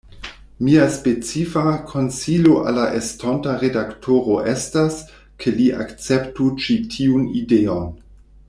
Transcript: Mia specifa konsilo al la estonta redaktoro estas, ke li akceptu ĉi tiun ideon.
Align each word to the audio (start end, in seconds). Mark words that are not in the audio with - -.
Mia 0.67 0.85
specifa 0.93 1.65
konsilo 1.91 2.55
al 2.71 2.79
la 2.79 2.85
estonta 3.01 3.53
redaktoro 3.65 4.39
estas, 4.55 4.99
ke 5.43 5.57
li 5.61 5.71
akceptu 5.85 6.53
ĉi 6.65 6.79
tiun 6.97 7.33
ideon. 7.43 7.87